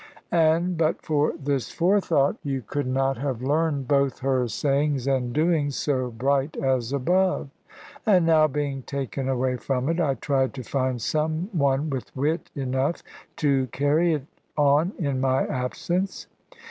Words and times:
And 0.31 0.79
but 0.79 0.99
for 1.03 1.33
this 1.33 1.69
forethought, 1.69 2.37
you 2.41 2.63
could 2.63 2.87
not 2.87 3.19
have 3.19 3.43
learned 3.43 3.87
both 3.87 4.17
her 4.21 4.47
sayings 4.47 5.05
and 5.05 5.31
doings 5.31 5.75
so 5.75 6.09
bright 6.09 6.57
as 6.57 6.91
above. 6.91 7.51
And 8.03 8.25
now 8.25 8.47
being 8.47 8.81
taken 8.81 9.29
away 9.29 9.57
from 9.57 9.89
it, 9.89 9.99
I 10.01 10.15
tried 10.15 10.55
to 10.55 10.63
find 10.63 10.99
some 10.99 11.49
one 11.51 11.91
with 11.91 12.15
wit 12.17 12.49
enough 12.55 13.03
to 13.35 13.67
carry 13.67 14.15
it 14.15 14.25
on 14.57 14.93
in 14.97 15.21
my 15.21 15.45
absence. 15.45 16.25